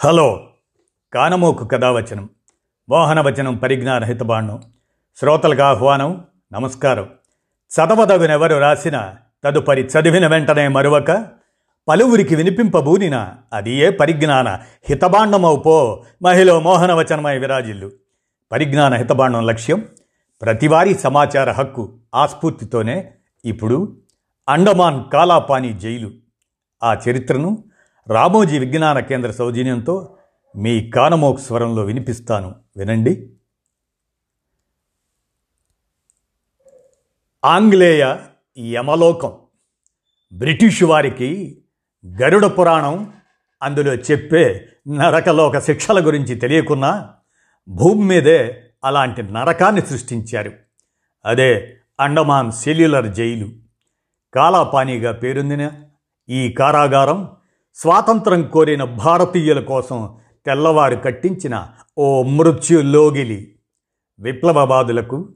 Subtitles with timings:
[0.00, 0.48] Hello
[1.14, 2.28] కానమోకు కథావచనం
[2.88, 4.62] మోహనవచనం పరిజ్ఞాన హితబాండం
[5.16, 7.08] శ్రోతలకు ఆహ్వానం నమస్కారం.
[7.74, 9.14] చదవదగునెవరు రాసిన
[9.44, 11.26] తదుపరి చదివిన వెంటనే మరువక
[11.88, 14.48] పలువురికి వినిపింపబూనిన అది ఏ పరిజ్ఞాన
[14.88, 17.90] హితబాండమవుపో మహిళ మోహనవచనమై విరాజిల్లు.
[18.52, 19.84] పరిజ్ఞాన హితబాండం లక్ష్యం
[20.42, 23.10] ప్రతివారీ సమాచార హక్కు ఆస్ఫూర్తితోనే
[23.44, 23.96] ఇప్పుడు
[24.48, 26.10] అండమాన్ కాలాపాని జైలు.
[26.82, 27.64] ఆ చరిత్రను
[28.10, 30.16] రామోజీ విజ్ఞాన కేంద్ర సౌజన్యంతో
[30.56, 32.54] మీ కానమోక్ స్వరంలో వినిపిస్తాను.
[32.76, 33.32] వినండి.
[37.44, 38.16] ఆంగ్లేయ
[38.58, 39.38] యమలోకం.
[40.32, 41.62] బ్రిటిష్ వారికి
[42.22, 43.12] గరుడ పురాణం
[43.62, 47.14] అందులో చెప్పే నరకలోక శిక్షల గురించి తెలియకున్నా
[47.68, 50.52] భూమి మీదే అలాంటి నరకాన్ని సృష్టించారు.
[51.24, 53.48] అదే అండమాన్ సెల్యులర్ జైలు.
[54.34, 55.70] కాలాపానీగా పేరొందిన
[56.28, 57.37] ఈ కారాగారం
[57.82, 63.54] స్వాతంత్రం కోరిన భారతీయుల కోసం తెల్లవారు కట్టించిన ఓ మృత్యులోగిలి.
[64.20, 65.28] విప్లవవాదులకు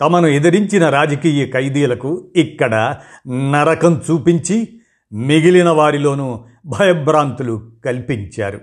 [0.00, 2.96] తమను ఎదిరించిన రాజకీయ ఖైదీలకు ఇక్కడ
[3.28, 4.80] నరకం చూపించి
[5.12, 8.60] మిగిలిన వారిలోనూ భయభ్రాంతులు కల్పించారు.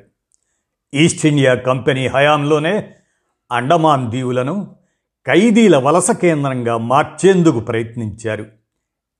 [0.94, 2.94] ఈస్ట్ ఇండియా కంపెనీ హయాంలోనే
[3.52, 4.76] అండమాన్ దీవులను
[5.28, 8.45] ఖైదీల వలస కేంద్రంగా మార్చేందుకు ప్రయత్నించారు.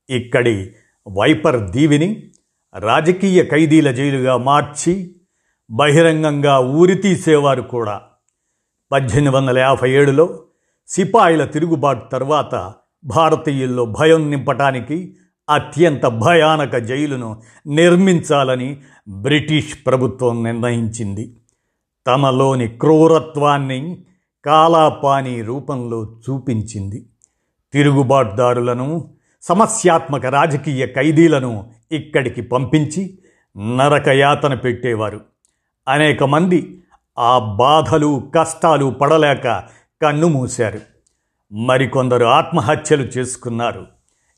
[0.09, 0.72] ఇక్కడి
[1.08, 2.30] వైపర్ దీవిని
[2.75, 5.16] రాజకీయ ఖైదీల జైలుగా మార్చి
[5.71, 8.02] బహిరంగంగా ఊరి తీసేవారు కూడా.
[8.91, 10.39] పద్దెనిమిది వందల యాభై ఏడులో
[10.88, 12.73] సిపాయిల తిరుగుబాటు తర్వాత
[13.05, 15.16] భారతీయుల్లో భయం నింపటానికి
[15.49, 21.38] అత్యంత భయానక జైలును నిర్మించాలని బ్రిటిష్ ప్రభుత్వం నిర్ణయించింది.
[22.07, 24.05] తమలోని క్రూరత్వాన్ని
[24.45, 27.05] కాలాపాని రూపంలో చూపించింది.
[27.73, 29.09] తిరుగుబాటుదారులను
[29.41, 33.19] సమస్యాత్మక రాజకీయ ఖైదీలను ఇక్కడికి పంపించి
[33.58, 35.22] నరకయాతన పెట్టేవారు.
[35.88, 36.83] అనేక మంది
[37.19, 39.63] ఆ బాధలు కష్టాలు పడలేక
[40.02, 40.81] కన్ను మూశారు.
[41.53, 43.85] మరికొందరు ఆత్మహత్యలు చేసుకున్నారు.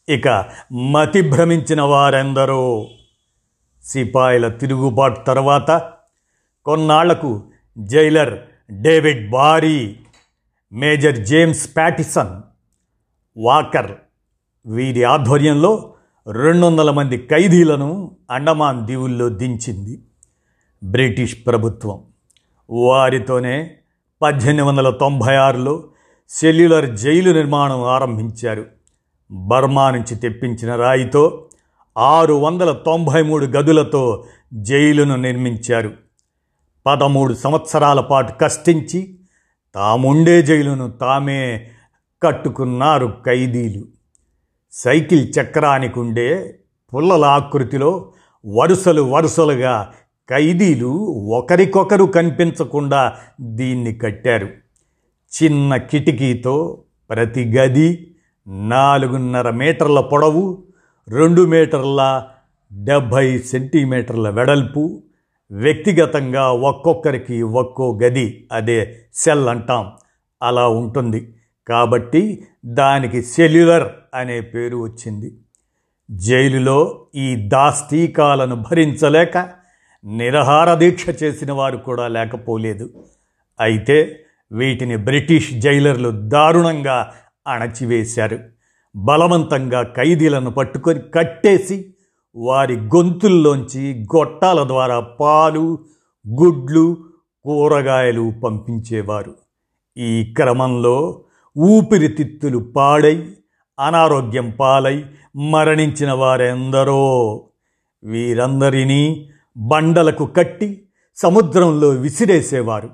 [0.10, 2.88] ఇక మతి భ్రమించిన వారెందరో
[3.84, 5.92] సిపాయిల తిరుగుబాటు తర్వాత
[6.66, 7.44] కొన్నాళ్ళకు
[7.78, 8.40] jailer
[8.72, 10.00] David Barry
[10.74, 12.42] major James Pattison
[13.38, 13.92] Walker
[14.66, 15.95] వీరి ఆధ్వర్యంలో
[16.28, 20.02] రెండు వందల మంది ఖైదీలను అండమాన్ దీవుల్లో దించింది
[20.84, 22.02] బ్రిటిష్ ప్రభుత్వం.
[22.70, 23.72] వారితోనే
[24.22, 25.84] పద్దెనిమిది వందల తొంభై ఆరులో
[26.30, 28.66] సెల్యులర్ జైలు నిర్మాణం ఆరంభించారు.
[29.32, 31.46] బర్మా నుంచి తెప్పించిన రాయితో
[31.98, 35.94] ఆరు వందల తొంభై మూడు గదులతో జైలును నిర్మించారు.
[36.86, 39.20] పదమూడు సంవత్సరాల పాటు కష్టించి
[39.76, 41.72] తాముండే జైలును తామే
[42.24, 43.95] కట్టుకున్నారు ఖైదీలు.
[44.76, 46.60] సైకిల్ చక్రానికి ఉండే
[46.96, 48.12] పుల్లల ఆకృతిలో
[48.46, 49.94] వరుసలు వరుసలుగా
[50.30, 50.90] ఖైదీలు
[51.30, 54.50] ఒకరికొకరు కనిపించకుండా దీన్ని కట్టారు.
[55.36, 58.16] చిన్న కిటికీతో ప్రతి గది
[58.48, 60.64] నాలుగున్నర మీటర్ల పొడవు
[61.08, 62.28] రెండు మీటర్ల
[62.74, 65.04] డెబ్భై సెంటీమీటర్ల వెడల్పు
[65.52, 69.92] వ్యక్తిగతంగా ఒక్కొక్కరికి ఒక్కో గది అదే సెల్ అంటాం.
[70.44, 71.34] అలా ఉంటుంది.
[71.68, 75.38] కాబట్టి దానికి సెల్యులర్ అనే పేరు వచ్చింది.
[76.12, 79.38] జైలులో ఈ దాస్తీకాలను భరించలేక
[80.06, 82.90] నిరహార దీక్ష చేసిన వారు కూడా లేకపోలేదు.
[83.60, 84.20] అయితే
[84.52, 87.12] వీటిని బ్రిటిష్ జైలర్లు దారుణంగా
[87.48, 88.40] అణచివేశారు.
[88.96, 91.86] బలవంతంగా ఖైదీలను పట్టుకొని కట్టేసి
[92.36, 95.80] వారి గొంతుల్లోంచి గొట్టాల ద్వారా పాలు
[96.26, 96.98] గుడ్లు
[97.46, 99.36] కూరగాయలు పంపించేవారు.
[99.98, 101.24] ఈ క్రమంలో
[101.58, 103.30] ఊపిరితిత్తులు పాడై
[103.80, 105.06] అనారోగ్యం పాలై
[105.36, 107.44] మరణించిన వారెందరో.
[108.04, 110.82] వీరందరినీ బండలకు కట్టి
[111.16, 112.90] సముద్రంలో విసిరేసేవారు.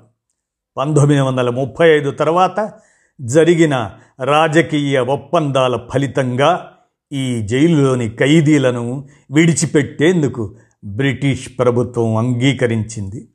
[0.76, 2.72] పంతొమ్మిది వందల ముప్పై ఐదు తర్వాత
[3.20, 3.90] జరిగిన
[4.24, 6.72] రాజకీయ ఒప్పందాల ఫలితంగా
[7.12, 10.54] ఈ జైలులోని ఖైదీలను విడిచిపెట్టేందుకు
[10.84, 13.28] బ్రిటిష్ ప్రభుత్వం అంగీకరించింది.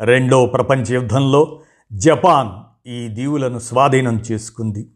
[0.00, 1.60] రెండో ప్రపంచ యుద్ధంలో
[1.92, 2.48] జపాన్
[2.88, 4.86] ఈ దీవులను స్వాధీనం చేసుకుంది.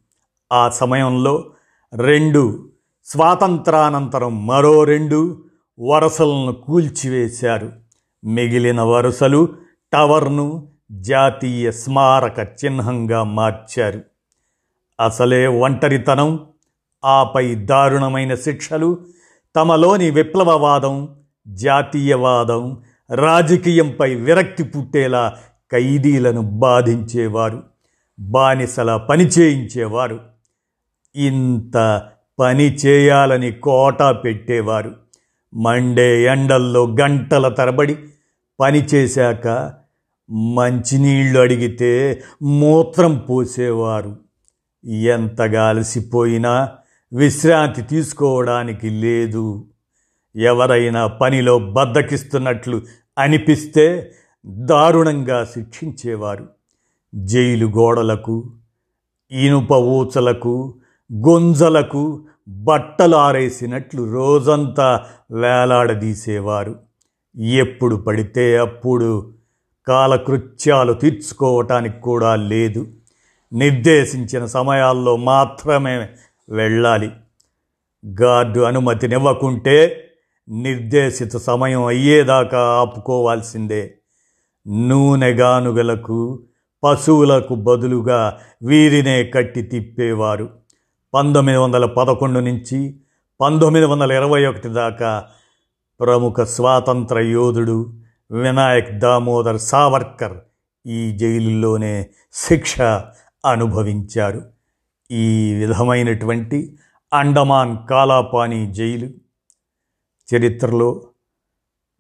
[0.53, 1.45] ఆ సమయంలో
[1.97, 2.69] రెండు.
[3.05, 5.45] స్వాతంత్రానంతరం మరో రెండు
[5.81, 7.73] వరసలను కూల్చివేశారు.
[8.25, 9.49] మిగిలిన వరుసలు
[9.93, 14.03] టవర్ను జాతీయ స్మారక చిహ్నంగా మార్చారు.
[15.01, 16.47] అసలే ఒంటరితనం
[17.05, 18.99] ఆపై దారుణమైన శిక్షలు
[19.57, 21.09] తమలోని విప్లవవాదం
[21.49, 22.83] జాతీయవాదం
[23.15, 25.37] రాజకీయంపై విరక్తి పుట్టేలా
[25.73, 27.63] ఖైదీలను బాధించేవారు
[28.19, 30.36] బానిసల పని చేయించేవారు
[31.17, 32.03] ఇంత
[32.39, 34.95] పని చేయాలని కోటా పెట్టేవారు.
[35.55, 37.97] మండే ఎండల్లో గంటల తరబడి
[38.61, 39.73] పని చేశాక
[40.31, 44.17] మంచినీళ్ళు అడిగితే మూత్రం పోసేవారు.
[44.85, 46.69] ఎంతగా అలసిపోయినా
[47.13, 49.67] విశ్రాంతి తీసుకోవడానికి లేదు.
[50.37, 52.83] ఎవరైనా పనిలో బద్దకిస్తున్నట్లు
[53.19, 54.13] అనిపిస్తే
[54.47, 56.49] దారుణంగా శిక్షించేవారు.
[57.15, 58.53] జైలు గోడలకు
[59.31, 60.75] ఇనుప ఊచలకు
[61.13, 65.01] గొంజలకు బట్టలు ఆరేసినట్లు రోజంతా
[65.33, 66.79] వేలాడదీసేవారు.
[67.37, 69.35] ఎప్పుడు పడితే అప్పుడు
[69.89, 72.87] కాలకృత్యాలు తీర్చుకోవటానికి కూడా లేదు.
[73.53, 76.09] నిర్దేశించిన సమయాల్లో మాత్రమే
[76.49, 77.11] వెళ్ళాలి.
[78.23, 80.09] గార్డు అనుమతినివ్వకుంటే
[80.49, 83.95] నిర్దేశిత సమయం అయ్యేదాకా ఆపుకోవాల్సిందే.
[84.69, 86.43] నూనె గానుగలకు
[86.85, 90.66] పశువులకు బదులుగా వీరినే కట్టి తిప్పేవారు.
[91.17, 92.97] పంతొమ్మిది వందల పదకొండు నుంచి
[93.41, 95.29] పంతొమ్మిది వందల ఇరవై ఒకటి దాకా
[96.01, 97.93] ప్రముఖ స్వాతంత్ర యోధుడు
[98.31, 100.39] వినాయక్ దామోదర్ సావర్కర్
[100.87, 102.81] ఈ జైలులోనే శిక్ష
[103.47, 104.43] అనుభవించారు.
[105.11, 106.79] ఈ విధమైనటువంటి
[107.13, 109.11] అండమాన్ కాలాపాని జైలు
[110.29, 111.03] చరిత్రలో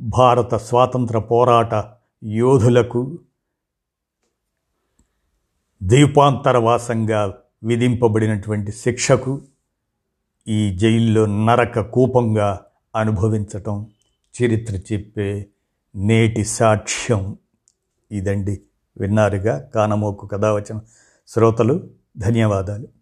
[0.01, 1.75] భారత స్వాతంత్ర పోరాట
[2.25, 3.19] యోధులకు
[5.83, 9.43] ద్వీపాంతరవాసంగా విధింపబడినటువంటి శిక్షకు
[10.49, 12.61] ఈ జైల్లో నరక కూపంగా
[12.97, 13.87] అనుభవించటం
[14.43, 15.47] చరిత్ర చెప్పే
[15.97, 17.37] నేటి సాక్ష్యం.
[18.12, 18.61] ఇదండి
[18.99, 20.81] విన్నారుగా కానమోకు కథావచన.
[21.29, 22.95] శ్రోతలు ధన్యవాదాలు.